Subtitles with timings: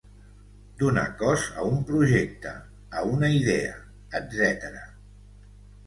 [0.79, 2.55] Donar cos a un projecte,
[3.03, 3.79] a una idea,
[4.25, 4.69] etc.